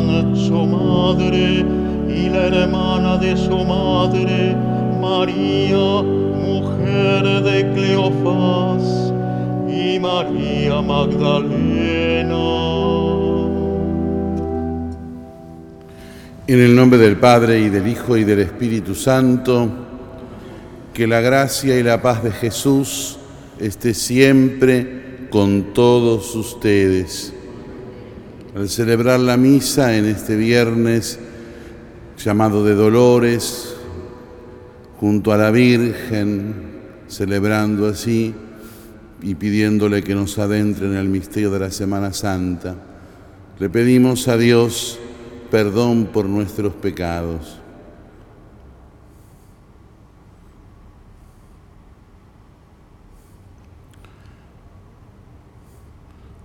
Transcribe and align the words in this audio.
estaban 0.00 0.36
su 0.36 0.66
madre 0.66 1.64
y 2.08 2.28
la 2.28 2.46
hermana 2.46 3.18
de 3.18 3.36
su 3.36 3.64
madre, 3.64 4.56
María, 5.00 6.02
mujer 6.02 7.42
de 7.42 7.72
Cleofás, 7.74 9.12
y 9.68 9.98
María 9.98 10.80
Magdalena. 10.80 12.40
En 16.46 16.58
el 16.60 16.74
nombre 16.74 16.98
del 16.98 17.16
Padre 17.16 17.60
y 17.60 17.68
del 17.68 17.86
Hijo 17.86 18.16
y 18.16 18.24
del 18.24 18.40
Espíritu 18.40 18.94
Santo, 18.94 19.68
que 20.92 21.06
la 21.06 21.20
gracia 21.20 21.78
y 21.78 21.82
la 21.82 22.02
paz 22.02 22.24
de 22.24 22.32
Jesús 22.32 23.18
esté 23.60 23.94
siempre 23.94 25.28
con 25.30 25.72
todos 25.72 26.34
ustedes. 26.34 27.34
Al 28.54 28.68
celebrar 28.68 29.20
la 29.20 29.36
misa 29.36 29.96
en 29.96 30.06
este 30.06 30.34
viernes 30.34 31.20
llamado 32.18 32.64
de 32.64 32.74
Dolores, 32.74 33.76
junto 34.98 35.32
a 35.32 35.36
la 35.36 35.52
Virgen, 35.52 36.54
celebrando 37.06 37.86
así 37.86 38.34
y 39.22 39.36
pidiéndole 39.36 40.02
que 40.02 40.16
nos 40.16 40.36
adentre 40.38 40.86
en 40.86 40.96
el 40.96 41.08
misterio 41.08 41.52
de 41.52 41.60
la 41.60 41.70
Semana 41.70 42.12
Santa, 42.12 42.74
le 43.60 43.70
pedimos 43.70 44.26
a 44.26 44.36
Dios 44.36 44.98
perdón 45.52 46.06
por 46.06 46.24
nuestros 46.24 46.74
pecados. 46.74 47.60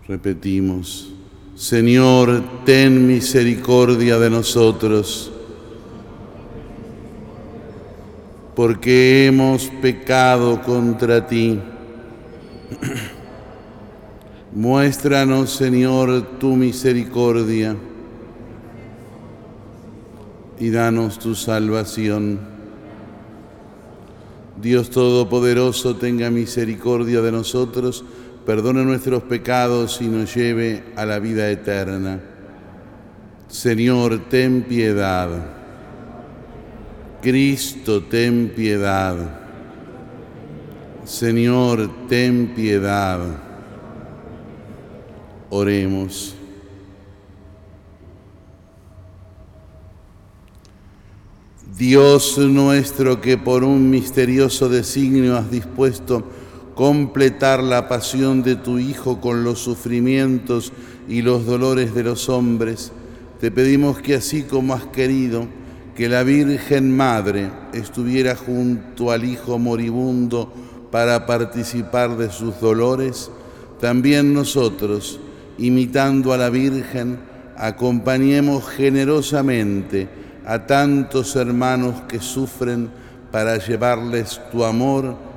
Repetimos, 0.08 1.15
Señor, 1.56 2.44
ten 2.66 3.08
misericordia 3.08 4.20
de 4.20 4.30
nosotros, 4.30 5.32
porque 8.54 9.28
hemos 9.28 9.68
pecado 9.82 10.62
contra 10.62 11.26
ti. 11.26 11.58
Muéstranos, 14.52 15.52
Señor, 15.52 16.40
tu 16.40 16.58
misericordia 16.58 17.78
y 20.60 20.70
danos 20.72 21.20
tu 21.20 21.36
salvación. 21.36 22.40
Dios 24.62 24.90
Todopoderoso, 24.90 25.96
tenga 25.96 26.30
misericordia 26.30 27.22
de 27.22 27.32
nosotros, 27.32 28.04
perdone 28.46 28.86
nuestros 28.86 29.24
pecados 29.24 30.00
y 30.02 30.08
nos 30.08 30.34
lleve 30.36 30.84
a 30.96 31.06
la 31.06 31.20
vida 31.20 31.50
eterna. 31.50 32.20
Señor, 33.48 34.30
ten 34.30 34.64
piedad. 34.64 35.30
Cristo, 37.22 38.04
ten 38.04 38.54
piedad. 38.56 39.16
Señor, 41.06 42.08
ten 42.08 42.54
piedad. 42.56 43.20
Oremos. 45.50 46.36
Dios 51.78 52.38
nuestro 52.38 53.20
que 53.20 53.38
por 53.38 53.64
un 53.64 53.90
misterioso 53.90 54.70
designio 54.70 55.36
has 55.36 55.52
dispuesto 55.52 56.24
completar 56.76 57.64
la 57.64 57.88
pasión 57.88 58.44
de 58.44 58.58
tu 58.58 58.78
Hijo 58.78 59.22
con 59.22 59.44
los 59.44 59.60
sufrimientos 59.60 60.74
y 61.08 61.22
los 61.22 61.46
dolores 61.46 61.96
de 61.96 62.04
los 62.04 62.28
hombres, 62.30 62.92
te 63.40 63.50
pedimos 63.50 64.00
que 64.00 64.16
así 64.16 64.44
como 64.44 64.74
has 64.74 64.86
querido 64.88 65.48
que 65.96 66.10
la 66.10 66.24
Virgen 66.24 66.96
Madre 66.96 67.50
estuviera 67.74 68.36
junto 68.36 69.12
al 69.12 69.24
Hijo 69.24 69.58
moribundo 69.58 70.52
para 70.92 71.26
participar 71.26 72.18
de 72.18 72.30
sus 72.30 72.60
dolores, 72.60 73.32
también 73.80 74.34
nosotros, 74.34 75.20
imitando 75.58 76.34
a 76.34 76.38
la 76.38 76.50
Virgen, 76.50 77.20
acompañemos 77.58 78.68
generosamente 78.68 80.10
a 80.46 80.66
tantos 80.68 81.36
hermanos 81.38 82.02
que 82.10 82.20
sufren 82.20 82.90
para 83.32 83.58
llevarles 83.58 84.42
tu 84.52 84.66
amor 84.66 85.16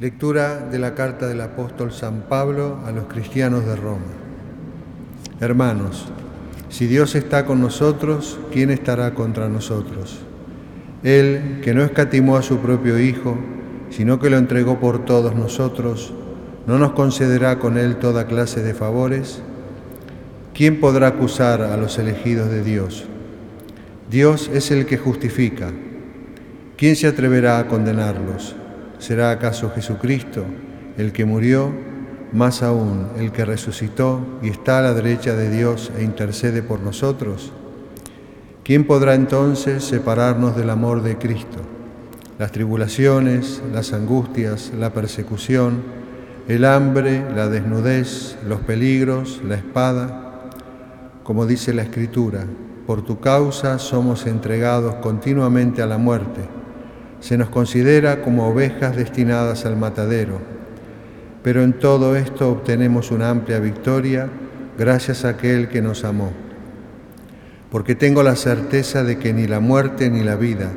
Lectura 0.00 0.60
de 0.60 0.78
la 0.78 0.94
carta 0.94 1.26
del 1.26 1.40
apóstol 1.40 1.90
San 1.90 2.26
Pablo 2.28 2.78
a 2.86 2.92
los 2.92 3.06
cristianos 3.06 3.66
de 3.66 3.74
Roma. 3.74 4.06
Hermanos, 5.40 6.06
si 6.68 6.86
Dios 6.86 7.16
está 7.16 7.44
con 7.44 7.60
nosotros, 7.60 8.38
¿quién 8.52 8.70
estará 8.70 9.12
contra 9.14 9.48
nosotros? 9.48 10.20
Él, 11.02 11.60
que 11.64 11.74
no 11.74 11.82
escatimó 11.82 12.36
a 12.36 12.42
su 12.42 12.58
propio 12.58 13.00
Hijo, 13.00 13.36
sino 13.90 14.20
que 14.20 14.30
lo 14.30 14.38
entregó 14.38 14.78
por 14.78 15.04
todos 15.04 15.34
nosotros, 15.34 16.14
¿no 16.68 16.78
nos 16.78 16.92
concederá 16.92 17.58
con 17.58 17.76
Él 17.76 17.96
toda 17.96 18.28
clase 18.28 18.62
de 18.62 18.74
favores? 18.74 19.42
¿Quién 20.54 20.78
podrá 20.78 21.08
acusar 21.08 21.60
a 21.60 21.76
los 21.76 21.98
elegidos 21.98 22.50
de 22.50 22.62
Dios? 22.62 23.04
Dios 24.08 24.48
es 24.54 24.70
el 24.70 24.86
que 24.86 24.96
justifica. 24.96 25.72
¿Quién 26.76 26.94
se 26.94 27.08
atreverá 27.08 27.58
a 27.58 27.66
condenarlos? 27.66 28.54
¿Será 28.98 29.30
acaso 29.30 29.70
Jesucristo 29.70 30.44
el 30.96 31.12
que 31.12 31.24
murió, 31.24 31.70
más 32.32 32.62
aún 32.62 33.06
el 33.16 33.30
que 33.30 33.44
resucitó 33.44 34.20
y 34.42 34.48
está 34.48 34.80
a 34.80 34.82
la 34.82 34.92
derecha 34.92 35.34
de 35.34 35.50
Dios 35.50 35.92
e 35.96 36.02
intercede 36.02 36.62
por 36.62 36.80
nosotros? 36.80 37.52
¿Quién 38.64 38.84
podrá 38.84 39.14
entonces 39.14 39.84
separarnos 39.84 40.56
del 40.56 40.68
amor 40.70 41.02
de 41.02 41.16
Cristo? 41.16 41.60
Las 42.40 42.50
tribulaciones, 42.50 43.62
las 43.72 43.92
angustias, 43.92 44.72
la 44.76 44.92
persecución, 44.92 45.80
el 46.48 46.64
hambre, 46.64 47.24
la 47.34 47.48
desnudez, 47.48 48.36
los 48.46 48.60
peligros, 48.60 49.40
la 49.46 49.54
espada. 49.54 50.50
Como 51.22 51.46
dice 51.46 51.72
la 51.72 51.82
Escritura, 51.82 52.44
por 52.86 53.02
tu 53.02 53.20
causa 53.20 53.78
somos 53.78 54.26
entregados 54.26 54.96
continuamente 54.96 55.82
a 55.82 55.86
la 55.86 55.98
muerte 55.98 56.57
se 57.20 57.36
nos 57.36 57.48
considera 57.50 58.22
como 58.22 58.48
ovejas 58.48 58.96
destinadas 58.96 59.66
al 59.66 59.76
matadero, 59.76 60.38
pero 61.42 61.62
en 61.62 61.72
todo 61.72 62.16
esto 62.16 62.50
obtenemos 62.50 63.10
una 63.10 63.30
amplia 63.30 63.58
victoria 63.58 64.28
gracias 64.78 65.24
a 65.24 65.30
aquel 65.30 65.68
que 65.68 65.82
nos 65.82 66.04
amó. 66.04 66.30
Porque 67.70 67.94
tengo 67.94 68.22
la 68.22 68.36
certeza 68.36 69.04
de 69.04 69.18
que 69.18 69.32
ni 69.32 69.46
la 69.46 69.60
muerte 69.60 70.10
ni 70.10 70.22
la 70.22 70.36
vida, 70.36 70.70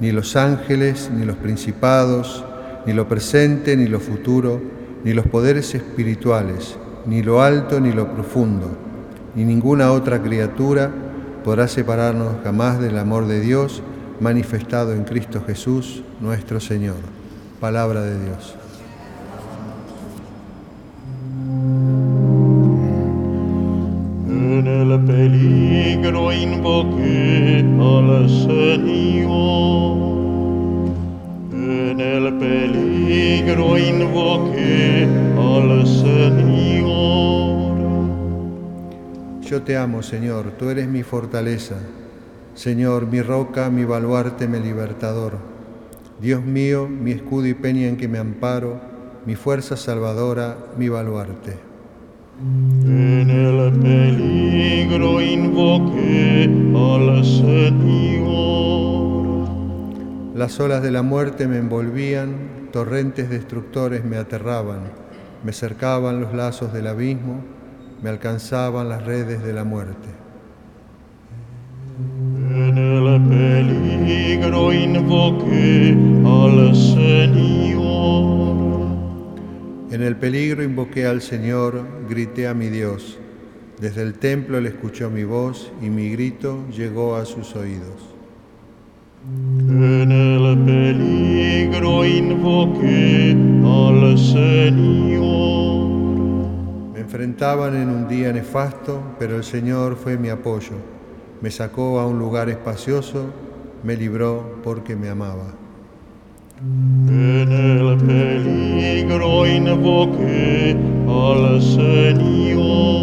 ni 0.00 0.10
los 0.10 0.34
ángeles, 0.36 1.10
ni 1.16 1.24
los 1.24 1.36
principados, 1.36 2.44
ni 2.86 2.92
lo 2.92 3.08
presente, 3.08 3.76
ni 3.76 3.86
lo 3.86 4.00
futuro, 4.00 4.60
ni 5.04 5.12
los 5.12 5.26
poderes 5.26 5.74
espirituales, 5.74 6.76
ni 7.06 7.22
lo 7.22 7.42
alto, 7.42 7.80
ni 7.80 7.92
lo 7.92 8.12
profundo, 8.12 8.76
ni 9.34 9.44
ninguna 9.44 9.92
otra 9.92 10.22
criatura 10.22 10.90
podrá 11.44 11.68
separarnos 11.68 12.36
jamás 12.44 12.80
del 12.80 12.98
amor 12.98 13.26
de 13.26 13.40
Dios 13.40 13.82
manifestado 14.22 14.94
en 14.94 15.02
Cristo 15.02 15.42
Jesús, 15.44 16.02
nuestro 16.20 16.60
Señor. 16.60 16.98
Palabra 17.60 18.02
de 18.02 18.24
Dios. 18.24 18.54
En 24.28 24.66
el 24.66 25.04
peligro 25.04 26.32
invoqué 26.32 27.64
al 27.80 28.30
Señor. 28.30 29.32
En 31.52 32.00
el 32.00 32.38
peligro 32.38 33.76
invoqué 33.76 35.08
al 35.36 35.84
Señor. 35.84 36.92
Yo 39.42 39.62
te 39.62 39.76
amo, 39.76 40.00
Señor, 40.02 40.52
tú 40.56 40.70
eres 40.70 40.86
mi 40.86 41.02
fortaleza. 41.02 41.76
Señor, 42.62 43.08
mi 43.08 43.20
roca, 43.22 43.70
mi 43.70 43.84
baluarte, 43.84 44.46
mi 44.46 44.60
libertador. 44.60 45.32
Dios 46.20 46.44
mío, 46.44 46.86
mi 46.88 47.10
escudo 47.10 47.48
y 47.48 47.54
peña 47.54 47.88
en 47.88 47.96
que 47.96 48.06
me 48.06 48.18
amparo, 48.18 48.80
mi 49.26 49.34
fuerza 49.34 49.76
salvadora, 49.76 50.56
mi 50.78 50.88
baluarte. 50.88 51.56
En 52.84 53.28
el 53.28 53.72
peligro 53.80 55.20
invoqué 55.20 56.44
al 56.76 57.24
Señor. 57.24 58.28
Las 60.36 60.60
olas 60.60 60.84
de 60.84 60.92
la 60.92 61.02
muerte 61.02 61.48
me 61.48 61.58
envolvían, 61.58 62.68
torrentes 62.70 63.28
destructores 63.28 64.04
me 64.04 64.18
aterraban, 64.18 64.82
me 65.42 65.52
cercaban 65.52 66.20
los 66.20 66.32
lazos 66.32 66.72
del 66.72 66.86
abismo, 66.86 67.42
me 68.04 68.08
alcanzaban 68.08 68.88
las 68.88 69.04
redes 69.04 69.42
de 69.42 69.52
la 69.52 69.64
muerte. 69.64 70.22
En 73.30 73.32
el 73.32 73.76
peligro 73.76 74.72
invoqué 74.72 75.96
al 76.24 76.74
Señor. 76.74 77.72
En 79.90 80.02
el 80.02 80.16
peligro 80.16 80.64
invoqué 80.64 81.06
al 81.06 81.22
Señor, 81.22 81.86
grité 82.08 82.48
a 82.48 82.54
mi 82.54 82.68
Dios. 82.68 83.18
Desde 83.80 84.02
el 84.02 84.14
templo 84.14 84.58
él 84.58 84.66
escuchó 84.66 85.10
mi 85.10 85.24
voz 85.24 85.70
y 85.80 85.90
mi 85.90 86.10
grito 86.10 86.64
llegó 86.70 87.16
a 87.16 87.24
sus 87.24 87.54
oídos. 87.54 88.12
En 89.68 90.10
el 90.10 90.58
peligro 90.64 92.04
invoqué 92.04 93.36
al 93.64 94.18
Señor. 94.18 95.22
Me 96.94 97.00
enfrentaban 97.00 97.76
en 97.76 97.88
un 97.88 98.08
día 98.08 98.32
nefasto, 98.32 99.00
pero 99.18 99.36
el 99.36 99.44
Señor 99.44 99.96
fue 99.96 100.16
mi 100.16 100.28
apoyo. 100.28 101.01
Me 101.42 101.50
sacó 101.50 101.98
a 101.98 102.06
un 102.06 102.20
lugar 102.20 102.48
espacioso, 102.50 103.24
me 103.82 103.96
libró 103.96 104.60
porque 104.62 104.94
me 104.94 105.08
amaba. 105.08 105.52
En 106.60 107.50
el 107.50 107.98
peligro 107.98 109.44
invoqué 109.44 110.76
al 111.08 111.60
Señor. 111.60 113.02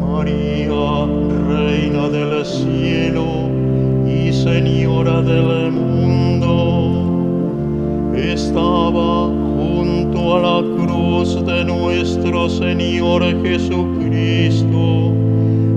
María, 0.00 1.06
Reina 1.46 2.08
del 2.08 2.44
cielo 2.44 3.49
Señora 4.42 5.20
del 5.20 5.70
mundo, 5.70 7.20
estaba 8.16 9.26
junto 9.26 10.36
a 10.36 10.40
la 10.40 10.62
cruz 10.82 11.44
de 11.44 11.62
nuestro 11.66 12.48
Señor 12.48 13.22
Jesucristo 13.42 15.12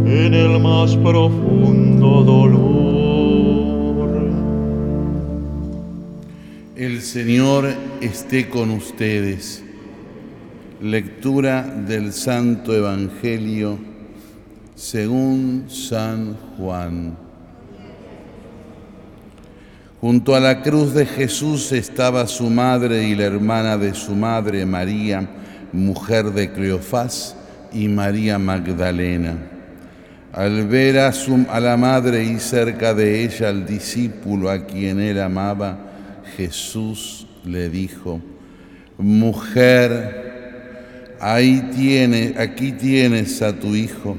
en 0.05 0.33
el 0.33 0.61
más 0.61 0.95
profundo 0.95 2.23
dolor. 2.23 2.61
El 6.77 7.01
Señor 7.01 7.65
esté 7.99 8.47
con 8.47 8.71
ustedes. 8.71 9.61
Lectura 10.81 11.63
del 11.63 12.13
Santo 12.13 12.73
Evangelio 12.73 13.77
según 14.73 15.65
San 15.67 16.37
Juan. 16.57 17.22
Junto 20.03 20.35
a 20.35 20.41
la 20.41 20.61
cruz 20.61 20.93
de 20.93 21.05
Jesús 21.05 21.71
estaba 21.71 22.27
su 22.27 22.49
madre 22.49 23.07
y 23.07 23.15
la 23.15 23.23
hermana 23.23 23.77
de 23.77 23.93
su 23.93 24.13
madre, 24.13 24.65
María, 24.65 25.29
mujer 25.71 26.25
de 26.33 26.51
Cleofás, 26.51 27.37
y 27.71 27.87
María 27.87 28.37
Magdalena. 28.37 29.37
Al 30.33 30.67
ver 30.67 30.99
a, 30.99 31.13
su- 31.13 31.45
a 31.49 31.57
la 31.61 31.77
madre 31.77 32.25
y 32.25 32.37
cerca 32.39 32.93
de 32.93 33.23
ella 33.23 33.47
al 33.47 33.65
discípulo 33.65 34.49
a 34.49 34.65
quien 34.65 34.99
él 34.99 35.21
amaba, 35.21 35.79
Jesús 36.35 37.25
le 37.45 37.69
dijo, 37.69 38.19
Mujer, 38.97 41.15
ahí 41.21 41.69
tiene, 41.73 42.35
aquí 42.37 42.73
tienes 42.73 43.41
a 43.41 43.57
tu 43.57 43.73
hijo. 43.73 44.17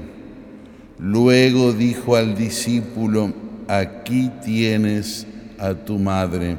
Luego 0.99 1.75
dijo 1.75 2.17
al 2.17 2.35
discípulo, 2.35 3.35
aquí 3.69 4.31
tienes 4.43 5.27
a 5.59 5.75
tu 5.75 5.99
madre. 5.99 6.57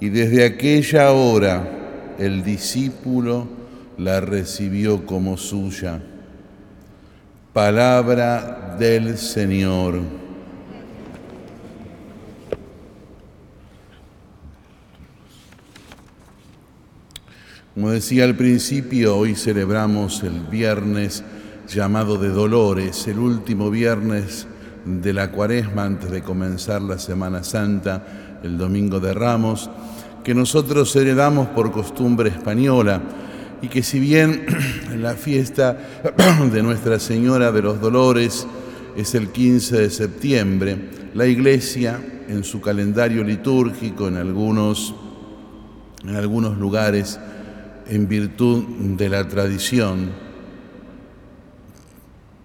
Y 0.00 0.08
desde 0.08 0.44
aquella 0.44 1.12
hora 1.12 1.62
el 2.18 2.42
discípulo 2.44 3.46
la 3.98 4.20
recibió 4.20 5.06
como 5.06 5.36
suya. 5.36 6.00
Palabra 7.52 8.76
del 8.78 9.16
Señor. 9.16 10.00
Como 17.74 17.90
decía 17.90 18.24
al 18.24 18.36
principio, 18.36 19.16
hoy 19.16 19.34
celebramos 19.34 20.22
el 20.22 20.40
viernes 20.42 21.24
llamado 21.68 22.18
de 22.18 22.28
Dolores, 22.28 23.08
el 23.08 23.18
último 23.18 23.70
viernes 23.70 24.46
de 24.84 25.12
la 25.12 25.30
cuaresma 25.30 25.84
antes 25.84 26.10
de 26.10 26.22
comenzar 26.22 26.82
la 26.82 26.98
Semana 26.98 27.42
Santa, 27.42 28.40
el 28.42 28.58
Domingo 28.58 29.00
de 29.00 29.14
Ramos, 29.14 29.70
que 30.22 30.34
nosotros 30.34 30.94
heredamos 30.96 31.48
por 31.48 31.70
costumbre 31.70 32.30
española 32.30 33.00
y 33.62 33.68
que 33.68 33.82
si 33.82 33.98
bien 33.98 34.46
la 34.98 35.14
fiesta 35.14 35.76
de 36.52 36.62
Nuestra 36.62 36.98
Señora 36.98 37.52
de 37.52 37.62
los 37.62 37.80
Dolores 37.80 38.46
es 38.96 39.14
el 39.14 39.28
15 39.28 39.78
de 39.78 39.90
septiembre, 39.90 40.78
la 41.14 41.26
Iglesia 41.26 42.00
en 42.28 42.44
su 42.44 42.60
calendario 42.60 43.24
litúrgico 43.24 44.08
en 44.08 44.16
algunos, 44.16 44.94
en 46.04 46.16
algunos 46.16 46.58
lugares, 46.58 47.18
en 47.86 48.08
virtud 48.08 48.64
de 48.96 49.08
la 49.08 49.28
tradición, 49.28 50.10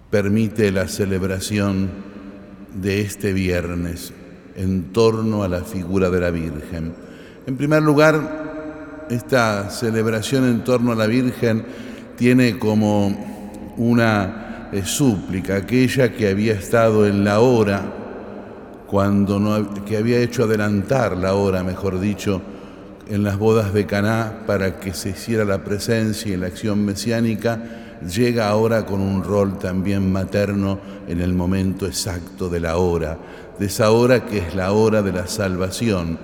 permite 0.10 0.72
la 0.72 0.88
celebración 0.88 2.09
de 2.74 3.02
este 3.02 3.34
viernes 3.34 4.14
en 4.56 4.92
torno 4.92 5.44
a 5.44 5.48
la 5.48 5.64
figura 5.64 6.10
de 6.10 6.20
la 6.20 6.32
Virgen. 6.32 6.94
En 7.46 7.58
primer 7.58 7.82
lugar, 7.82 9.08
esta 9.10 9.70
celebración 9.70 10.46
en 10.46 10.64
torno 10.64 10.92
a 10.92 10.96
la 10.96 11.08
Virgen 11.08 11.66
tiene 12.16 12.60
como 12.60 13.74
una 13.78 14.70
eh, 14.72 14.84
súplica, 14.86 15.56
aquella 15.56 16.14
que 16.14 16.30
había 16.30 16.54
estado 16.54 17.08
en 17.08 17.24
la 17.24 17.40
hora, 17.40 17.82
cuando 18.86 19.40
no, 19.40 19.86
que 19.86 19.98
había 19.98 20.20
hecho 20.20 20.44
adelantar 20.44 21.16
la 21.18 21.36
hora, 21.36 21.64
mejor 21.64 22.00
dicho, 22.00 22.42
en 23.08 23.24
las 23.24 23.38
bodas 23.38 23.74
de 23.74 23.86
Caná 23.86 24.44
para 24.46 24.80
que 24.80 24.94
se 24.94 25.10
hiciera 25.10 25.46
la 25.46 25.64
presencia 25.64 26.34
y 26.34 26.38
la 26.38 26.48
acción 26.48 26.86
mesiánica, 26.86 27.62
llega 28.02 28.50
ahora 28.50 28.86
con 28.86 29.02
un 29.02 29.24
rol 29.24 29.58
también 29.58 30.12
materno 30.12 30.80
en 31.08 31.22
el 31.22 31.34
momento 31.34 31.86
exacto 31.86 32.50
de 32.50 32.60
la 32.60 32.78
hora, 32.78 33.18
de 33.58 33.66
esa 33.66 33.92
hora 33.92 34.26
que 34.26 34.40
es 34.40 34.56
la 34.56 34.72
hora 34.72 35.02
de 35.02 35.12
la 35.12 35.28
salvación. 35.28 36.18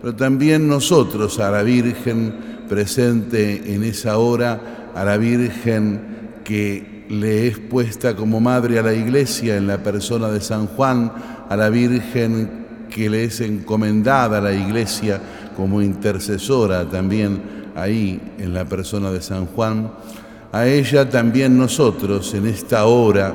Pero 0.00 0.14
también 0.16 0.68
nosotros, 0.68 1.38
a 1.38 1.50
la 1.50 1.62
Virgen 1.62 2.64
presente 2.68 3.74
en 3.74 3.84
esa 3.84 4.18
hora, 4.18 4.90
a 4.94 5.04
la 5.04 5.16
Virgen 5.16 6.40
que 6.44 7.04
le 7.08 7.46
es 7.46 7.58
puesta 7.58 8.16
como 8.16 8.40
madre 8.40 8.78
a 8.78 8.82
la 8.82 8.94
iglesia 8.94 9.56
en 9.56 9.66
la 9.66 9.82
persona 9.82 10.28
de 10.28 10.40
San 10.40 10.66
Juan, 10.66 11.12
a 11.48 11.56
la 11.56 11.68
Virgen 11.68 12.62
que 12.90 13.08
le 13.08 13.24
es 13.24 13.40
encomendada 13.40 14.38
a 14.38 14.40
la 14.40 14.52
iglesia 14.52 15.20
como 15.56 15.82
intercesora 15.82 16.88
también 16.88 17.62
ahí 17.74 18.20
en 18.38 18.54
la 18.54 18.64
persona 18.64 19.10
de 19.10 19.22
San 19.22 19.46
Juan, 19.46 19.92
a 20.52 20.66
ella 20.66 21.08
también 21.08 21.56
nosotros 21.56 22.34
en 22.34 22.46
esta 22.46 22.84
hora 22.84 23.34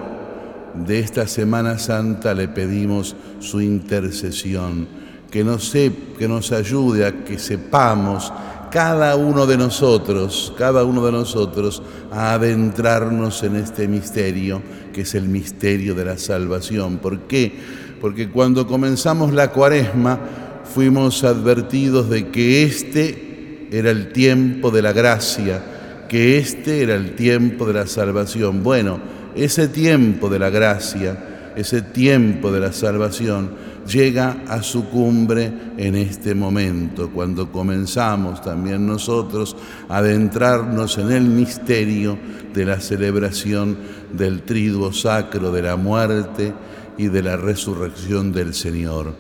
de 0.86 1.00
esta 1.00 1.28
Semana 1.28 1.80
Santa 1.80 2.36
le 2.36 2.48
pedimos 2.48 3.16
su 3.40 3.60
intercesión, 3.60 4.88
que 5.32 5.44
nos, 5.44 6.52
ayude 6.52 7.08
a 7.08 7.24
que 7.24 7.40
sepamos 7.40 8.32
cada 8.70 9.16
uno 9.16 9.48
de 9.48 9.58
nosotros, 9.58 10.54
cada 10.60 10.84
uno 10.84 11.04
de 11.06 11.12
nosotros, 11.12 11.82
a 12.12 12.34
adentrarnos 12.34 13.42
en 13.42 13.56
este 13.56 13.88
misterio, 13.88 14.62
que 14.94 15.02
es 15.02 15.16
el 15.16 15.28
misterio 15.28 15.96
de 15.96 16.06
la 16.06 16.18
salvación. 16.20 16.98
¿Por 16.98 17.22
qué? 17.22 17.52
Porque 18.00 18.30
cuando 18.30 18.68
comenzamos 18.68 19.34
la 19.34 19.52
cuaresma 19.52 20.20
fuimos 20.64 21.24
advertidos 21.24 22.10
de 22.10 22.28
que 22.28 22.62
este 22.62 23.68
era 23.72 23.90
el 23.90 24.12
tiempo 24.12 24.70
de 24.70 24.82
la 24.84 24.94
gracia, 24.94 25.77
que 26.08 26.38
este 26.38 26.84
era 26.84 26.96
el 26.96 27.16
tiempo 27.16 27.66
de 27.66 27.74
la 27.74 27.88
salvación. 27.88 28.64
Bueno, 28.64 29.00
ese 29.36 29.68
tiempo 29.68 30.30
de 30.30 30.40
la 30.40 30.50
gracia 30.50 31.18
ese 31.58 31.82
tiempo 31.82 32.52
de 32.52 32.60
la 32.60 32.72
salvación, 32.72 33.50
llega 33.88 34.44
a 34.48 34.62
su 34.62 34.90
cumbre 34.90 35.52
en 35.78 35.96
este 35.96 36.36
momento, 36.36 37.10
cuando 37.10 37.52
comenzamos 37.52 38.44
también 38.44 38.86
nosotros 38.86 39.56
a 39.90 39.98
adentrarnos 39.98 41.00
en 41.00 41.12
el 41.12 41.24
misterio 41.24 42.16
de 42.54 42.64
la 42.64 42.80
celebración 42.80 43.76
del 44.14 44.44
triduo 44.44 44.94
sacro 44.94 45.52
de 45.52 45.64
la 45.64 45.76
muerte 45.78 46.54
y 46.96 47.08
de 47.08 47.24
la 47.24 47.38
resurrección 47.38 48.32
del 48.32 48.54
Señor. 48.54 49.16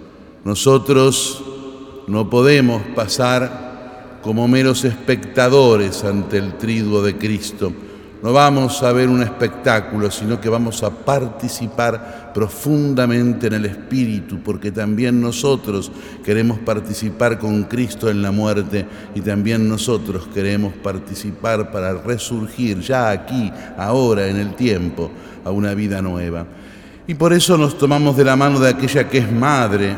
Nosotros 0.46 1.44
no 2.08 2.30
podemos 2.30 2.84
pasar 2.96 3.67
como 4.28 4.46
meros 4.46 4.84
espectadores 4.84 6.04
ante 6.04 6.38
el 6.38 6.58
triduo 6.58 7.02
de 7.02 7.16
Cristo. 7.16 7.72
No 8.22 8.34
vamos 8.34 8.84
a 8.84 8.92
ver 8.92 9.08
un 9.08 9.24
espectáculo, 9.24 10.12
sino 10.12 10.42
que 10.42 10.50
vamos 10.50 10.84
a 10.84 10.90
participar 10.90 12.34
profundamente 12.34 13.48
en 13.48 13.54
el 13.54 13.66
Espíritu, 13.68 14.40
porque 14.44 14.74
también 14.74 15.22
nosotros 15.22 15.90
queremos 16.26 16.60
participar 16.60 17.40
con 17.40 17.64
Cristo 17.64 18.10
en 18.10 18.22
la 18.22 18.32
muerte 18.32 18.86
y 19.16 19.22
también 19.22 19.70
nosotros 19.70 20.28
queremos 20.34 20.74
participar 20.74 21.72
para 21.72 21.94
resurgir 21.94 22.82
ya 22.82 23.10
aquí, 23.12 23.50
ahora, 23.78 24.28
en 24.28 24.36
el 24.36 24.56
tiempo, 24.56 25.10
a 25.46 25.52
una 25.52 25.74
vida 25.74 26.02
nueva. 26.02 26.46
Y 27.08 27.14
por 27.14 27.32
eso 27.32 27.58
nos 27.58 27.78
tomamos 27.78 28.18
de 28.18 28.26
la 28.26 28.36
mano 28.36 28.60
de 28.60 28.72
aquella 28.72 29.08
que 29.08 29.20
es 29.20 29.32
madre, 29.32 29.96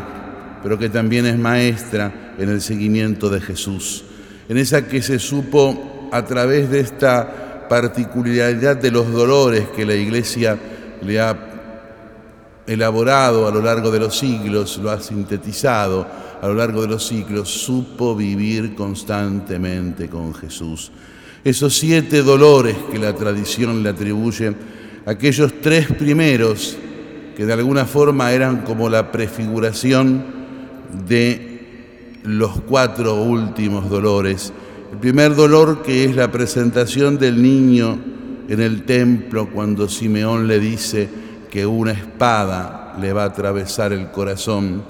pero 0.61 0.77
que 0.77 0.89
también 0.89 1.25
es 1.25 1.39
maestra 1.39 2.35
en 2.37 2.49
el 2.49 2.61
seguimiento 2.61 3.27
de 3.27 3.41
Jesús, 3.41 4.05
en 4.49 4.57
esa 4.57 4.87
que 4.87 5.01
se 5.01 5.19
supo 5.19 6.09
a 6.11 6.25
través 6.25 6.69
de 6.69 6.79
esta 6.79 7.67
particularidad 7.69 8.77
de 8.77 8.89
los 8.89 9.11
dolores 9.11 9.67
que 9.75 9.85
la 9.85 9.93
Iglesia 9.93 10.57
le 11.03 11.19
ha 11.19 11.37
elaborado 12.65 13.47
a 13.47 13.51
lo 13.51 13.61
largo 13.61 13.91
de 13.91 13.99
los 13.99 14.17
siglos, 14.17 14.79
lo 14.79 14.89
ha 14.89 14.99
sintetizado 14.99 16.05
a 16.41 16.47
lo 16.47 16.55
largo 16.55 16.81
de 16.81 16.87
los 16.87 17.05
siglos, 17.05 17.49
supo 17.49 18.15
vivir 18.15 18.73
constantemente 18.73 20.09
con 20.09 20.33
Jesús. 20.33 20.91
Esos 21.43 21.77
siete 21.77 22.23
dolores 22.23 22.75
que 22.91 22.97
la 22.97 23.13
tradición 23.13 23.83
le 23.83 23.89
atribuye, 23.89 24.53
aquellos 25.05 25.61
tres 25.61 25.87
primeros 25.91 26.75
que 27.37 27.45
de 27.45 27.53
alguna 27.53 27.85
forma 27.85 28.31
eran 28.31 28.63
como 28.63 28.89
la 28.89 29.11
prefiguración 29.11 30.25
de 31.07 31.48
los 32.23 32.61
cuatro 32.61 33.15
últimos 33.15 33.89
dolores. 33.89 34.53
El 34.91 34.97
primer 34.97 35.35
dolor 35.35 35.83
que 35.83 36.05
es 36.05 36.15
la 36.15 36.31
presentación 36.31 37.17
del 37.17 37.41
niño 37.41 37.97
en 38.47 38.61
el 38.61 38.83
templo 38.83 39.49
cuando 39.49 39.87
Simeón 39.87 40.47
le 40.47 40.59
dice 40.59 41.07
que 41.49 41.65
una 41.65 41.91
espada 41.91 42.95
le 42.99 43.13
va 43.13 43.23
a 43.23 43.27
atravesar 43.27 43.93
el 43.93 44.11
corazón. 44.11 44.83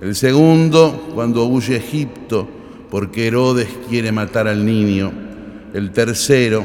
El 0.00 0.14
segundo 0.14 1.10
cuando 1.14 1.44
huye 1.46 1.76
Egipto 1.76 2.48
porque 2.90 3.26
Herodes 3.26 3.68
quiere 3.88 4.12
matar 4.12 4.48
al 4.48 4.64
niño. 4.64 5.12
El 5.74 5.90
tercero 5.90 6.64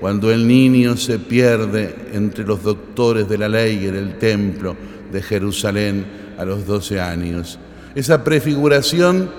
cuando 0.00 0.30
el 0.30 0.46
niño 0.46 0.96
se 0.96 1.18
pierde 1.18 1.94
entre 2.12 2.44
los 2.44 2.62
doctores 2.62 3.28
de 3.28 3.38
la 3.38 3.48
ley 3.48 3.86
en 3.86 3.96
el 3.96 4.18
templo 4.18 4.76
de 5.10 5.22
Jerusalén 5.22 6.04
a 6.36 6.44
los 6.44 6.66
doce 6.66 7.00
años 7.00 7.58
esa 7.94 8.24
prefiguración 8.24 9.30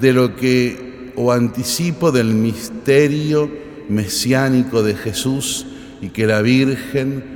de 0.00 0.12
lo 0.12 0.36
que, 0.36 1.12
o 1.16 1.32
anticipo 1.32 2.12
del 2.12 2.34
misterio 2.34 3.50
mesiánico 3.88 4.82
de 4.82 4.94
Jesús 4.94 5.66
y 6.00 6.08
que 6.08 6.26
la 6.26 6.42
Virgen 6.42 7.34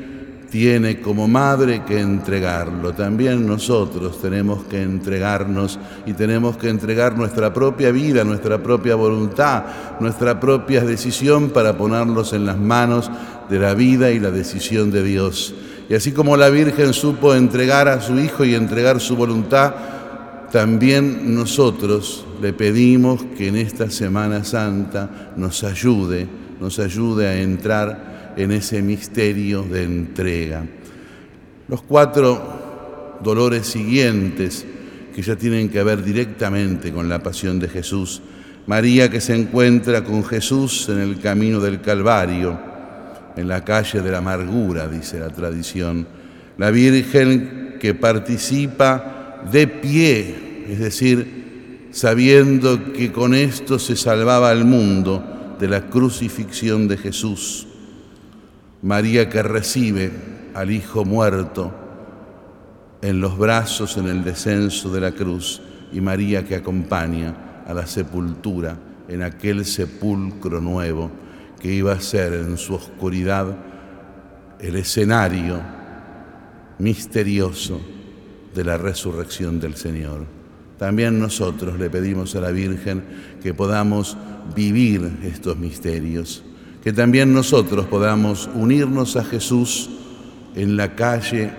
tiene 0.50 1.00
como 1.00 1.28
madre 1.28 1.82
que 1.84 2.00
entregarlo. 2.00 2.92
También 2.94 3.46
nosotros 3.46 4.20
tenemos 4.20 4.64
que 4.64 4.82
entregarnos 4.82 5.78
y 6.06 6.14
tenemos 6.14 6.56
que 6.56 6.70
entregar 6.70 7.16
nuestra 7.16 7.52
propia 7.52 7.90
vida, 7.90 8.24
nuestra 8.24 8.62
propia 8.62 8.94
voluntad, 8.94 9.64
nuestra 10.00 10.40
propia 10.40 10.80
decisión 10.82 11.50
para 11.50 11.76
ponerlos 11.76 12.32
en 12.32 12.46
las 12.46 12.56
manos 12.56 13.10
de 13.50 13.58
la 13.58 13.74
vida 13.74 14.10
y 14.10 14.20
la 14.20 14.30
decisión 14.30 14.90
de 14.90 15.02
Dios. 15.02 15.54
Y 15.88 15.94
así 15.94 16.12
como 16.12 16.36
la 16.36 16.48
Virgen 16.50 16.92
supo 16.92 17.34
entregar 17.34 17.88
a 17.88 18.00
su 18.00 18.18
Hijo 18.18 18.44
y 18.44 18.54
entregar 18.54 19.00
su 19.00 19.16
voluntad, 19.16 19.74
también 20.50 21.34
nosotros 21.34 22.24
le 22.40 22.52
pedimos 22.52 23.22
que 23.36 23.48
en 23.48 23.56
esta 23.56 23.90
Semana 23.90 24.44
Santa 24.44 25.32
nos 25.36 25.64
ayude, 25.64 26.26
nos 26.60 26.78
ayude 26.78 27.28
a 27.28 27.40
entrar 27.40 28.34
en 28.36 28.52
ese 28.52 28.80
misterio 28.82 29.62
de 29.62 29.84
entrega. 29.84 30.64
Los 31.68 31.82
cuatro 31.82 33.18
dolores 33.22 33.66
siguientes 33.66 34.64
que 35.14 35.22
ya 35.22 35.36
tienen 35.36 35.68
que 35.68 35.82
ver 35.82 36.02
directamente 36.02 36.92
con 36.92 37.08
la 37.08 37.22
pasión 37.22 37.58
de 37.58 37.68
Jesús. 37.68 38.22
María 38.66 39.10
que 39.10 39.20
se 39.20 39.34
encuentra 39.34 40.04
con 40.04 40.24
Jesús 40.24 40.88
en 40.88 41.00
el 41.00 41.18
camino 41.18 41.58
del 41.58 41.80
Calvario, 41.80 42.58
en 43.36 43.48
la 43.48 43.64
calle 43.64 44.00
de 44.00 44.10
la 44.12 44.18
amargura, 44.18 44.86
dice 44.86 45.18
la 45.18 45.30
tradición. 45.30 46.06
La 46.56 46.70
Virgen 46.70 47.76
que 47.80 47.94
participa 47.94 49.17
de 49.50 49.66
pie, 49.66 50.64
es 50.68 50.78
decir, 50.78 51.88
sabiendo 51.90 52.92
que 52.92 53.12
con 53.12 53.34
esto 53.34 53.78
se 53.78 53.96
salvaba 53.96 54.50
al 54.50 54.64
mundo 54.64 55.56
de 55.58 55.68
la 55.68 55.88
crucifixión 55.88 56.88
de 56.88 56.96
Jesús. 56.96 57.66
María 58.82 59.28
que 59.28 59.42
recibe 59.42 60.10
al 60.54 60.70
Hijo 60.70 61.04
muerto 61.04 61.72
en 63.02 63.20
los 63.20 63.38
brazos 63.38 63.96
en 63.96 64.08
el 64.08 64.24
descenso 64.24 64.92
de 64.92 65.00
la 65.00 65.12
cruz 65.12 65.60
y 65.92 66.00
María 66.00 66.44
que 66.44 66.56
acompaña 66.56 67.62
a 67.66 67.74
la 67.74 67.86
sepultura 67.86 68.76
en 69.08 69.22
aquel 69.22 69.64
sepulcro 69.64 70.60
nuevo 70.60 71.10
que 71.60 71.72
iba 71.72 71.92
a 71.92 72.00
ser 72.00 72.34
en 72.34 72.56
su 72.56 72.74
oscuridad 72.74 73.56
el 74.60 74.76
escenario 74.76 75.60
misterioso 76.78 77.80
de 78.54 78.64
la 78.64 78.76
resurrección 78.76 79.60
del 79.60 79.74
Señor. 79.74 80.26
También 80.78 81.18
nosotros 81.18 81.78
le 81.78 81.90
pedimos 81.90 82.36
a 82.36 82.40
la 82.40 82.50
Virgen 82.50 83.02
que 83.42 83.52
podamos 83.52 84.16
vivir 84.54 85.18
estos 85.24 85.56
misterios, 85.56 86.44
que 86.82 86.92
también 86.92 87.32
nosotros 87.34 87.86
podamos 87.86 88.48
unirnos 88.54 89.16
a 89.16 89.24
Jesús 89.24 89.90
en 90.54 90.76
la 90.76 90.94
calle 90.94 91.50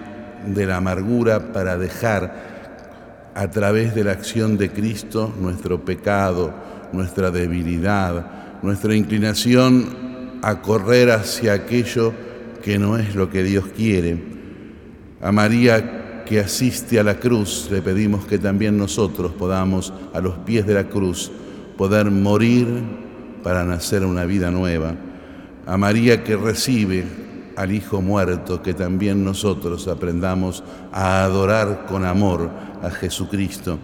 de 0.47 0.65
la 0.65 0.77
amargura 0.77 1.51
para 1.51 1.77
dejar 1.77 3.29
a 3.35 3.51
través 3.51 3.93
de 3.93 4.03
la 4.03 4.13
acción 4.13 4.57
de 4.57 4.71
Cristo 4.71 5.33
nuestro 5.39 5.83
pecado, 5.83 6.53
nuestra 6.93 7.29
debilidad, 7.29 8.61
nuestra 8.61 8.95
inclinación 8.95 10.39
a 10.41 10.61
correr 10.61 11.11
hacia 11.11 11.53
aquello 11.53 12.13
que 12.63 12.79
no 12.79 12.97
es 12.97 13.15
lo 13.15 13.29
que 13.29 13.43
Dios 13.43 13.65
quiere. 13.75 14.17
A 15.21 15.31
María 15.31 15.98
que 16.29 16.39
asiste 16.39 16.99
a 16.99 17.03
la 17.03 17.19
cruz, 17.19 17.69
le 17.71 17.81
pedimos 17.81 18.23
que 18.25 18.37
también 18.37 18.77
nosotros 18.77 19.31
podamos, 19.31 19.91
a 20.13 20.21
los 20.21 20.35
pies 20.37 20.67
de 20.67 20.75
la 20.75 20.83
cruz, 20.83 21.31
poder 21.75 22.11
morir 22.11 22.67
para 23.41 23.63
nacer 23.63 24.05
una 24.05 24.25
vida 24.25 24.51
nueva. 24.51 24.93
A 25.65 25.75
María 25.75 26.23
que 26.23 26.37
recibe 26.37 27.03
al 27.55 27.71
Hijo 27.71 28.03
muerto, 28.03 28.61
que 28.61 28.75
también 28.75 29.25
nosotros 29.25 29.87
aprendamos 29.87 30.63
a 30.91 31.23
adorar 31.23 31.87
con 31.87 32.05
amor 32.05 32.51
a 32.83 32.91
Jesucristo. 32.91 33.79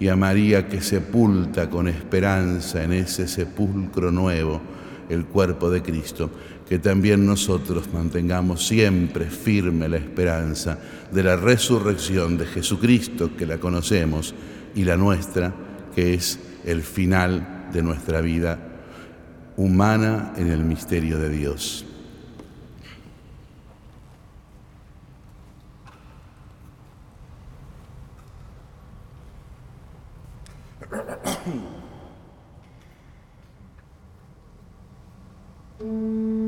Y 0.00 0.08
a 0.08 0.16
María 0.16 0.68
que 0.68 0.80
sepulta 0.80 1.68
con 1.68 1.86
esperanza 1.86 2.82
en 2.82 2.94
ese 2.94 3.28
sepulcro 3.28 4.10
nuevo 4.10 4.62
el 5.10 5.26
cuerpo 5.26 5.70
de 5.70 5.82
Cristo 5.82 6.30
que 6.70 6.78
también 6.78 7.26
nosotros 7.26 7.92
mantengamos 7.92 8.64
siempre 8.64 9.24
firme 9.24 9.88
la 9.88 9.96
esperanza 9.96 10.78
de 11.10 11.24
la 11.24 11.34
resurrección 11.34 12.38
de 12.38 12.46
Jesucristo, 12.46 13.36
que 13.36 13.44
la 13.44 13.58
conocemos, 13.58 14.36
y 14.76 14.84
la 14.84 14.96
nuestra, 14.96 15.52
que 15.96 16.14
es 16.14 16.38
el 16.64 16.82
final 16.82 17.66
de 17.72 17.82
nuestra 17.82 18.20
vida 18.20 18.56
humana 19.56 20.32
en 20.36 20.46
el 20.46 20.62
misterio 20.62 21.18
de 21.18 21.30
Dios. 21.30 21.84
Mm. 35.82 36.39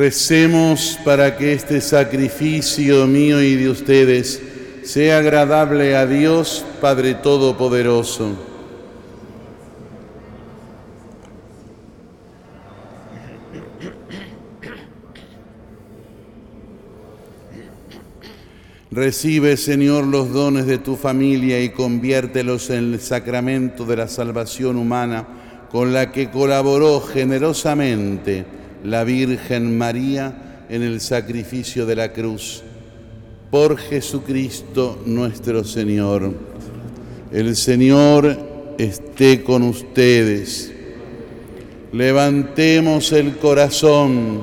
Recemos 0.00 0.98
para 1.04 1.36
que 1.36 1.52
este 1.52 1.82
sacrificio 1.82 3.06
mío 3.06 3.42
y 3.42 3.54
de 3.56 3.68
ustedes 3.68 4.40
sea 4.82 5.18
agradable 5.18 5.94
a 5.94 6.06
Dios 6.06 6.64
Padre 6.80 7.12
Todopoderoso. 7.12 8.30
Recibe, 18.90 19.58
Señor, 19.58 20.06
los 20.06 20.32
dones 20.32 20.64
de 20.64 20.78
tu 20.78 20.96
familia 20.96 21.62
y 21.62 21.68
conviértelos 21.68 22.70
en 22.70 22.94
el 22.94 23.00
sacramento 23.00 23.84
de 23.84 23.96
la 23.96 24.08
salvación 24.08 24.78
humana 24.78 25.68
con 25.70 25.92
la 25.92 26.10
que 26.10 26.30
colaboró 26.30 27.02
generosamente 27.02 28.59
la 28.84 29.04
Virgen 29.04 29.76
María 29.76 30.66
en 30.68 30.82
el 30.82 31.00
sacrificio 31.00 31.86
de 31.86 31.96
la 31.96 32.12
cruz. 32.12 32.62
Por 33.50 33.76
Jesucristo 33.78 35.02
nuestro 35.04 35.64
Señor. 35.64 36.32
El 37.32 37.56
Señor 37.56 38.74
esté 38.78 39.42
con 39.42 39.62
ustedes. 39.62 40.72
Levantemos 41.92 43.12
el 43.12 43.36
corazón. 43.36 44.42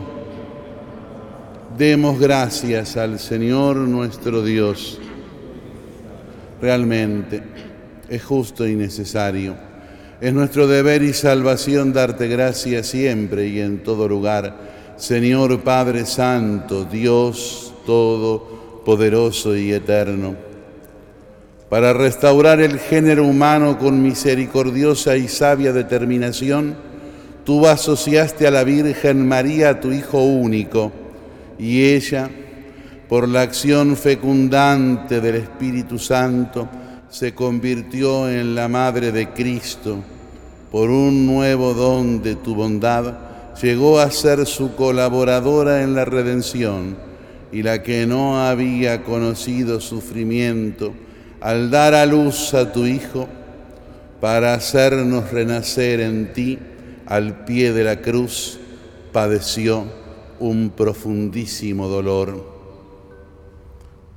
Demos 1.77 2.19
gracias 2.19 2.97
al 2.97 3.19
Señor 3.19 3.77
nuestro 3.77 4.43
Dios. 4.43 4.99
Realmente 6.61 7.43
es 8.09 8.23
justo 8.23 8.67
y 8.67 8.75
necesario. 8.75 9.66
Es 10.19 10.33
nuestro 10.33 10.65
deber 10.65 11.03
y 11.03 11.13
salvación 11.13 11.93
darte 11.93 12.27
gracias 12.27 12.87
siempre 12.87 13.49
y 13.49 13.59
en 13.59 13.83
todo 13.83 14.07
lugar. 14.07 14.95
Señor 14.97 15.61
Padre 15.61 16.07
Santo, 16.07 16.85
Dios 16.85 17.71
Todopoderoso 17.85 19.55
y 19.55 19.71
Eterno. 19.71 20.35
Para 21.69 21.93
restaurar 21.93 22.61
el 22.61 22.79
género 22.79 23.25
humano 23.25 23.77
con 23.77 24.01
misericordiosa 24.01 25.15
y 25.17 25.27
sabia 25.27 25.71
determinación, 25.71 26.75
tú 27.43 27.67
asociaste 27.67 28.47
a 28.47 28.51
la 28.51 28.63
Virgen 28.63 29.27
María, 29.27 29.79
tu 29.79 29.91
Hijo 29.91 30.23
único, 30.23 30.91
y 31.59 31.83
ella, 31.91 32.27
por 33.07 33.27
la 33.27 33.41
acción 33.41 33.95
fecundante 33.95 35.21
del 35.21 35.35
Espíritu 35.35 35.99
Santo, 35.99 36.67
se 37.17 37.33
convirtió 37.33 38.29
en 38.29 38.53
la 38.53 38.67
Madre 38.67 39.11
de 39.11 39.29
Cristo. 39.29 40.03
Por 40.71 40.91
un 40.91 41.25
nuevo 41.25 41.73
don 41.73 42.21
de 42.21 42.35
tu 42.35 42.53
bondad, 42.53 43.55
llegó 43.59 43.99
a 43.99 44.11
ser 44.11 44.45
su 44.45 44.75
colaboradora 44.75 45.81
en 45.81 45.95
la 45.95 46.05
redención 46.05 46.95
y 47.51 47.63
la 47.63 47.81
que 47.81 48.05
no 48.05 48.39
había 48.39 49.03
conocido 49.03 49.81
sufrimiento, 49.81 50.93
al 51.41 51.71
dar 51.71 51.95
a 51.95 52.05
luz 52.05 52.53
a 52.53 52.71
tu 52.71 52.85
Hijo, 52.85 53.27
para 54.21 54.53
hacernos 54.53 55.31
renacer 55.31 56.01
en 56.01 56.33
ti, 56.33 56.59
al 57.07 57.45
pie 57.45 57.73
de 57.73 57.83
la 57.83 57.99
cruz, 57.99 58.59
padeció 59.11 59.85
un 60.39 60.69
profundísimo 60.69 61.87
dolor. 61.87 62.45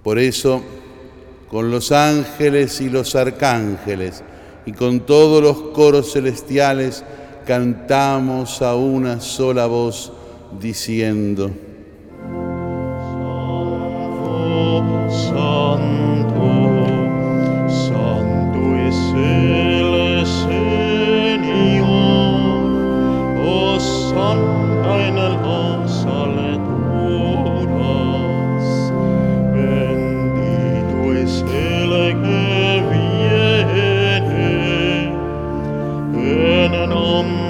Por 0.02 0.18
eso, 0.18 0.62
con 1.50 1.70
los 1.70 1.90
ángeles 1.90 2.80
y 2.80 2.88
los 2.88 3.16
arcángeles 3.16 4.22
y 4.64 4.72
con 4.72 5.00
todos 5.00 5.42
los 5.42 5.72
coros 5.72 6.12
celestiales, 6.12 7.02
cantamos 7.44 8.62
a 8.62 8.76
una 8.76 9.20
sola 9.20 9.66
voz 9.66 10.12
diciendo, 10.60 11.50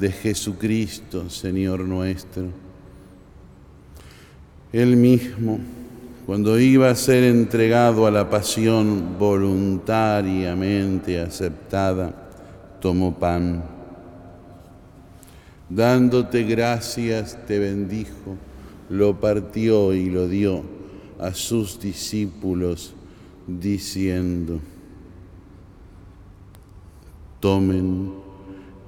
de 0.00 0.10
Jesucristo, 0.10 1.28
Señor 1.28 1.80
nuestro. 1.80 2.46
Él 4.72 4.96
mismo, 4.96 5.58
cuando 6.24 6.58
iba 6.58 6.88
a 6.88 6.94
ser 6.94 7.24
entregado 7.24 8.06
a 8.06 8.10
la 8.10 8.30
pasión 8.30 9.18
voluntariamente 9.18 11.20
aceptada, 11.20 12.30
tomó 12.80 13.18
pan. 13.18 13.62
Dándote 15.68 16.44
gracias, 16.44 17.36
te 17.46 17.58
bendijo, 17.58 18.38
lo 18.88 19.20
partió 19.20 19.92
y 19.92 20.08
lo 20.08 20.28
dio 20.28 20.62
a 21.18 21.34
sus 21.34 21.78
discípulos, 21.78 22.94
diciendo, 23.46 24.60
tomen 27.40 28.19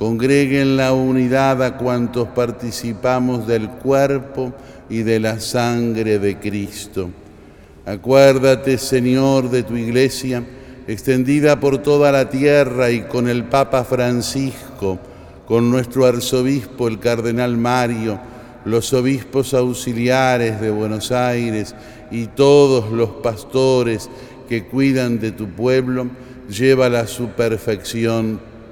congregue 0.00 0.62
en 0.62 0.78
la 0.78 0.94
unidad 0.94 1.62
a 1.62 1.76
cuantos 1.76 2.28
participamos 2.28 3.46
del 3.46 3.68
cuerpo 3.68 4.54
y 4.88 5.02
de 5.02 5.20
la 5.20 5.38
sangre 5.40 6.18
de 6.18 6.38
Cristo. 6.38 7.10
Acuérdate, 7.84 8.78
Señor, 8.78 9.50
de 9.50 9.62
tu 9.62 9.76
iglesia, 9.76 10.42
extendida 10.88 11.60
por 11.60 11.82
toda 11.82 12.10
la 12.12 12.30
tierra 12.30 12.90
y 12.90 13.02
con 13.02 13.28
el 13.28 13.44
Papa 13.44 13.84
Francisco, 13.84 14.98
con 15.46 15.70
nuestro 15.70 16.06
arzobispo, 16.06 16.88
el 16.88 16.98
cardenal 16.98 17.58
Mario, 17.58 18.18
los 18.64 18.94
obispos 18.94 19.52
auxiliares 19.52 20.62
de 20.62 20.70
Buenos 20.70 21.12
Aires 21.12 21.74
y 22.10 22.28
todos 22.28 22.90
los 22.90 23.10
pastores 23.22 24.08
que 24.48 24.64
cuidan 24.64 25.20
de 25.20 25.32
tu 25.32 25.50
pueblo, 25.50 26.06
llévala 26.48 27.00
a 27.00 27.06
su 27.06 27.28
perfección 27.28 28.48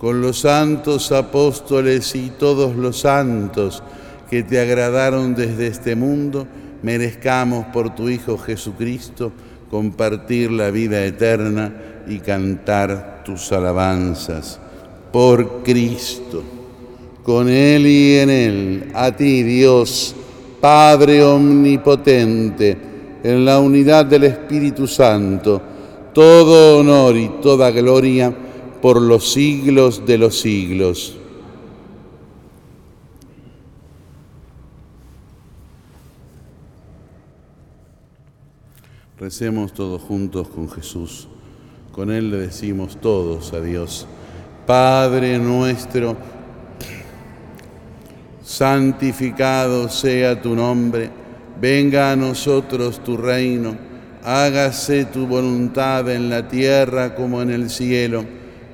con 0.00 0.22
los 0.22 0.38
santos 0.38 1.12
apóstoles 1.12 2.14
y 2.16 2.30
todos 2.30 2.74
los 2.74 3.00
santos 3.00 3.82
que 4.30 4.42
te 4.42 4.58
agradaron 4.58 5.34
desde 5.34 5.66
este 5.66 5.94
mundo, 5.94 6.46
merezcamos 6.82 7.66
por 7.66 7.94
tu 7.94 8.08
Hijo 8.08 8.38
Jesucristo 8.38 9.30
compartir 9.70 10.52
la 10.52 10.70
vida 10.70 11.04
eterna 11.04 11.74
y 12.08 12.18
cantar 12.18 13.22
tus 13.26 13.52
alabanzas. 13.52 14.58
Por 15.12 15.62
Cristo, 15.62 16.42
con 17.22 17.50
Él 17.50 17.86
y 17.86 18.16
en 18.16 18.30
Él, 18.30 18.92
a 18.94 19.14
ti 19.14 19.42
Dios, 19.42 20.14
Padre 20.62 21.22
Omnipotente, 21.22 22.74
en 23.22 23.44
la 23.44 23.58
unidad 23.58 24.06
del 24.06 24.24
Espíritu 24.24 24.86
Santo, 24.86 25.60
todo 26.14 26.78
honor 26.78 27.18
y 27.18 27.28
toda 27.42 27.70
gloria 27.70 28.34
por 28.80 29.00
los 29.00 29.32
siglos 29.32 30.06
de 30.06 30.18
los 30.18 30.40
siglos. 30.40 31.16
Recemos 39.18 39.74
todos 39.74 40.00
juntos 40.00 40.48
con 40.48 40.70
Jesús. 40.70 41.28
Con 41.92 42.10
Él 42.10 42.30
le 42.30 42.38
decimos 42.38 42.98
todos 43.00 43.52
a 43.52 43.60
Dios. 43.60 44.06
Padre 44.66 45.38
nuestro, 45.38 46.16
santificado 48.42 49.88
sea 49.88 50.40
tu 50.40 50.54
nombre, 50.54 51.10
venga 51.60 52.12
a 52.12 52.16
nosotros 52.16 53.04
tu 53.04 53.16
reino, 53.16 53.76
hágase 54.24 55.04
tu 55.04 55.26
voluntad 55.26 56.08
en 56.10 56.30
la 56.30 56.48
tierra 56.48 57.14
como 57.14 57.42
en 57.42 57.50
el 57.50 57.68
cielo. 57.68 58.39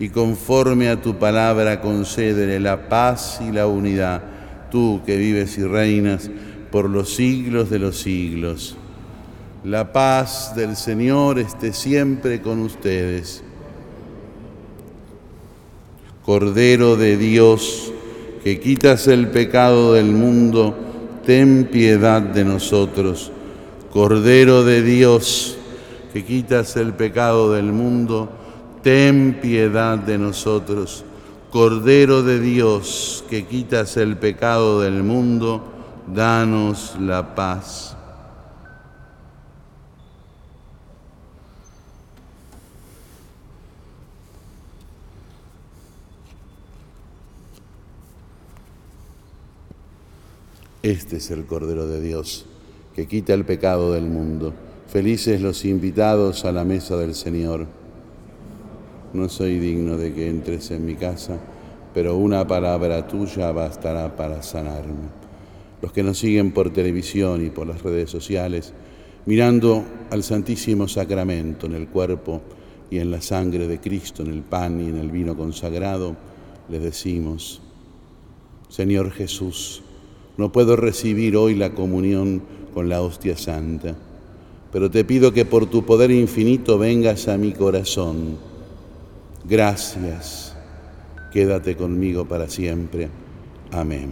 y 0.00 0.10
conforme 0.10 0.88
a 0.88 1.00
tu 1.00 1.18
palabra 1.18 1.80
concédele 1.80 2.60
la 2.60 2.88
paz 2.88 3.40
y 3.40 3.50
la 3.50 3.66
unidad, 3.66 4.22
tú 4.70 5.00
que 5.04 5.16
vives 5.16 5.58
y 5.58 5.64
reinas 5.64 6.30
por 6.70 6.88
los 6.88 7.14
siglos 7.14 7.70
de 7.70 7.78
los 7.78 7.98
siglos. 7.98 8.76
La 9.64 9.92
paz 9.92 10.54
del 10.54 10.76
Señor 10.76 11.38
esté 11.38 11.72
siempre 11.72 12.40
con 12.40 12.60
ustedes. 12.60 13.42
Cordero 16.24 16.96
de 16.96 17.16
Dios, 17.16 17.92
que 18.44 18.60
quitas 18.60 19.08
el 19.08 19.28
pecado 19.28 19.94
del 19.94 20.12
mundo, 20.12 20.76
ten 21.26 21.68
piedad 21.72 22.22
de 22.22 22.44
nosotros. 22.44 23.32
Cordero 23.92 24.62
de 24.62 24.82
Dios, 24.82 25.56
que 26.12 26.24
quitas 26.24 26.76
el 26.76 26.92
pecado 26.92 27.52
del 27.52 27.72
mundo, 27.72 28.30
ten 28.82 29.38
piedad 29.40 29.98
de 29.98 30.18
nosotros. 30.18 31.04
Cordero 31.50 32.22
de 32.22 32.40
Dios, 32.40 33.24
que 33.30 33.46
quitas 33.46 33.96
el 33.96 34.18
pecado 34.18 34.82
del 34.82 35.02
mundo, 35.02 35.62
danos 36.14 36.96
la 37.00 37.34
paz. 37.34 37.96
Este 50.82 51.16
es 51.16 51.30
el 51.30 51.44
Cordero 51.44 51.86
de 51.86 52.00
Dios, 52.00 52.46
que 52.94 53.06
quita 53.06 53.34
el 53.34 53.44
pecado 53.44 53.92
del 53.92 54.04
mundo. 54.04 54.54
Felices 54.86 55.40
los 55.42 55.64
invitados 55.64 56.44
a 56.44 56.52
la 56.52 56.64
mesa 56.64 56.96
del 56.96 57.14
Señor. 57.14 57.77
No 59.12 59.28
soy 59.28 59.58
digno 59.58 59.96
de 59.96 60.12
que 60.12 60.28
entres 60.28 60.70
en 60.70 60.84
mi 60.84 60.94
casa, 60.94 61.38
pero 61.94 62.16
una 62.16 62.46
palabra 62.46 63.06
tuya 63.06 63.52
bastará 63.52 64.14
para 64.16 64.42
sanarme. 64.42 65.08
Los 65.80 65.92
que 65.92 66.02
nos 66.02 66.18
siguen 66.18 66.52
por 66.52 66.70
televisión 66.70 67.44
y 67.44 67.50
por 67.50 67.66
las 67.66 67.82
redes 67.82 68.10
sociales, 68.10 68.74
mirando 69.26 69.84
al 70.10 70.22
Santísimo 70.22 70.88
Sacramento 70.88 71.66
en 71.66 71.74
el 71.74 71.88
cuerpo 71.88 72.42
y 72.90 72.98
en 72.98 73.10
la 73.10 73.20
sangre 73.20 73.66
de 73.66 73.80
Cristo, 73.80 74.22
en 74.22 74.30
el 74.30 74.42
pan 74.42 74.80
y 74.80 74.88
en 74.88 74.98
el 74.98 75.10
vino 75.10 75.36
consagrado, 75.36 76.16
les 76.68 76.82
decimos, 76.82 77.62
Señor 78.68 79.10
Jesús, 79.10 79.82
no 80.36 80.52
puedo 80.52 80.76
recibir 80.76 81.36
hoy 81.36 81.54
la 81.54 81.74
comunión 81.74 82.42
con 82.74 82.88
la 82.88 83.00
hostia 83.00 83.36
santa, 83.36 83.96
pero 84.70 84.90
te 84.90 85.04
pido 85.04 85.32
que 85.32 85.44
por 85.44 85.66
tu 85.66 85.84
poder 85.84 86.10
infinito 86.10 86.78
vengas 86.78 87.28
a 87.28 87.38
mi 87.38 87.52
corazón. 87.52 88.47
Gracias. 89.48 90.54
Quédate 91.32 91.74
conmigo 91.74 92.26
para 92.26 92.48
siempre. 92.48 93.08
Amén. 93.72 94.10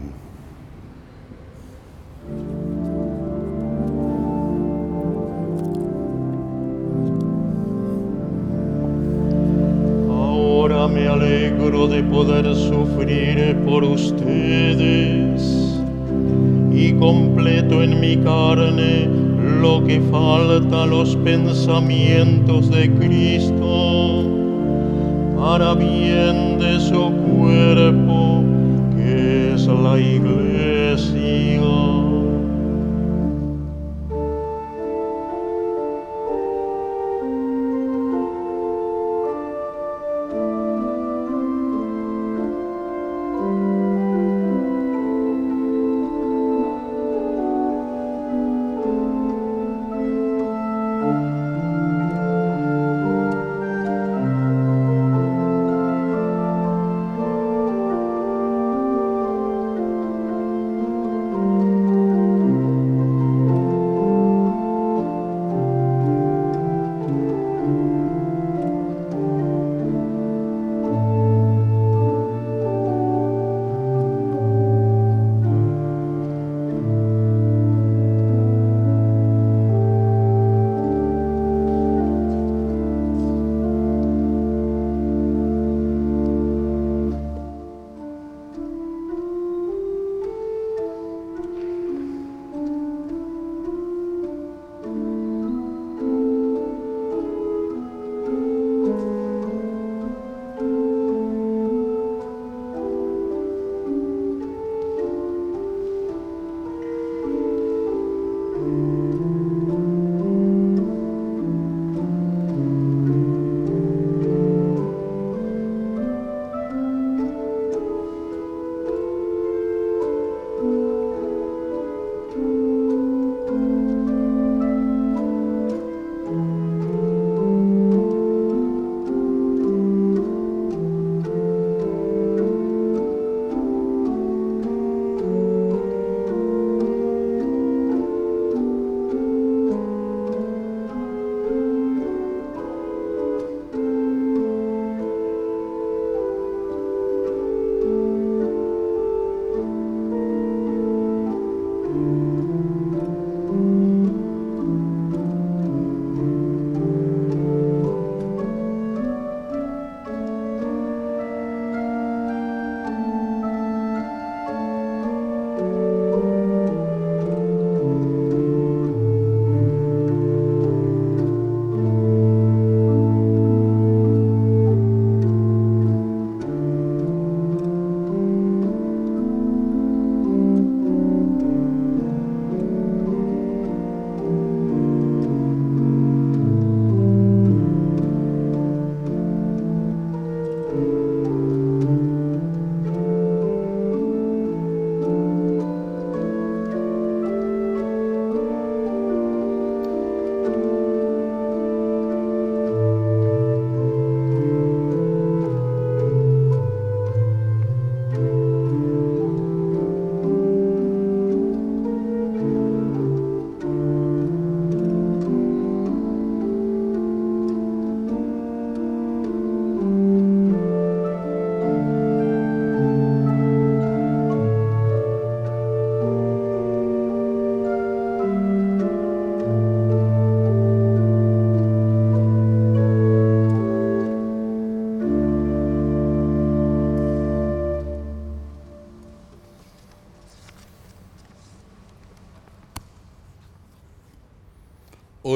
Ahora 10.08 10.88
me 10.88 11.06
alegro 11.06 11.86
de 11.88 11.96
de 11.96 12.02
poder 12.02 12.54
sufrir 12.54 13.56
por 13.64 13.82
ustedes 13.82 15.40
y 16.72 16.92
completo 16.94 17.82
en 17.82 18.00
mi 18.00 18.16
carne 18.18 19.08
lo 19.62 19.82
que 19.84 20.00
falta 20.10 20.82
a 20.82 20.86
los 20.86 21.16
pensamientos 21.16 22.70
de 22.70 22.90
Cristo 22.92 23.85
para 25.36 25.74
bien 25.74 26.58
de 26.58 26.80
su 26.80 27.12
cuerpo 27.12 28.42
que 28.96 29.54
es 29.54 29.66
la 29.66 29.98
iglesia. 29.98 30.75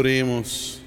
Oremos. 0.00 0.80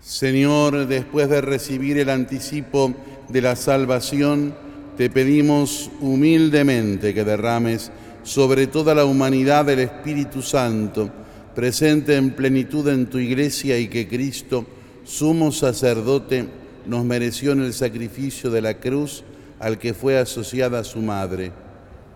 Señor, 0.00 0.86
después 0.86 1.28
de 1.28 1.42
recibir 1.42 1.98
el 1.98 2.08
anticipo 2.08 2.94
de 3.28 3.42
la 3.42 3.54
salvación, 3.54 4.54
te 4.96 5.10
pedimos 5.10 5.90
humildemente 6.00 7.12
que 7.12 7.22
derrames 7.22 7.92
sobre 8.22 8.66
toda 8.66 8.94
la 8.94 9.04
humanidad 9.04 9.68
el 9.68 9.80
Espíritu 9.80 10.40
Santo, 10.40 11.10
presente 11.54 12.16
en 12.16 12.30
plenitud 12.30 12.88
en 12.88 13.10
tu 13.10 13.18
iglesia 13.18 13.78
y 13.78 13.88
que 13.88 14.08
Cristo, 14.08 14.64
sumo 15.04 15.52
sacerdote, 15.52 16.46
nos 16.86 17.04
mereció 17.04 17.52
en 17.52 17.60
el 17.60 17.74
sacrificio 17.74 18.48
de 18.48 18.62
la 18.62 18.80
cruz 18.80 19.22
al 19.60 19.76
que 19.76 19.92
fue 19.92 20.16
asociada 20.16 20.82
su 20.82 21.02
madre. 21.02 21.52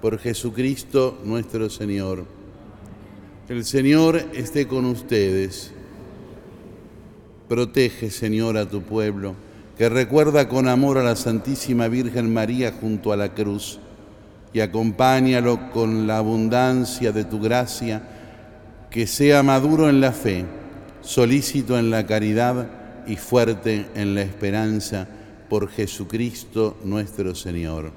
Por 0.00 0.18
Jesucristo 0.18 1.20
nuestro 1.22 1.68
Señor. 1.68 2.39
El 3.50 3.64
Señor 3.64 4.22
esté 4.32 4.68
con 4.68 4.84
ustedes. 4.84 5.72
Protege, 7.48 8.08
Señor, 8.08 8.56
a 8.56 8.68
tu 8.68 8.82
pueblo, 8.82 9.34
que 9.76 9.88
recuerda 9.88 10.48
con 10.48 10.68
amor 10.68 10.98
a 10.98 11.02
la 11.02 11.16
Santísima 11.16 11.88
Virgen 11.88 12.32
María 12.32 12.70
junto 12.70 13.12
a 13.12 13.16
la 13.16 13.34
cruz, 13.34 13.80
y 14.52 14.60
acompáñalo 14.60 15.72
con 15.72 16.06
la 16.06 16.18
abundancia 16.18 17.10
de 17.10 17.24
tu 17.24 17.40
gracia, 17.40 18.04
que 18.88 19.08
sea 19.08 19.42
maduro 19.42 19.88
en 19.88 20.00
la 20.00 20.12
fe, 20.12 20.44
solícito 21.00 21.76
en 21.76 21.90
la 21.90 22.06
caridad 22.06 22.68
y 23.08 23.16
fuerte 23.16 23.86
en 23.96 24.14
la 24.14 24.22
esperanza 24.22 25.08
por 25.48 25.68
Jesucristo 25.68 26.78
nuestro 26.84 27.34
Señor. 27.34 27.90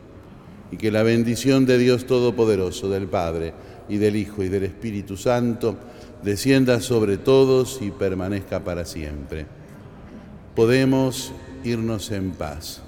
Y 0.72 0.78
que 0.78 0.90
la 0.90 1.04
bendición 1.04 1.68
de 1.68 1.78
Dios 1.78 2.08
Todopoderoso, 2.08 2.90
del 2.90 3.06
Padre, 3.06 3.54
y 3.90 3.98
del 3.98 4.16
Hijo 4.16 4.44
y 4.44 4.50
del 4.50 4.64
Espíritu 4.64 5.18
Santo, 5.18 5.78
descienda 6.24 6.80
sobre 6.80 7.18
todos 7.18 7.80
y 7.82 7.92
permanezca 7.92 8.64
para 8.64 8.86
siempre. 8.86 9.46
Podemos 10.56 11.34
irnos 11.64 12.12
en 12.12 12.32
paz. 12.32 12.82